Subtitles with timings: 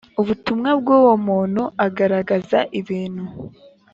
[0.21, 3.25] ubutumwa bw uwo muntu agaragaza ibintu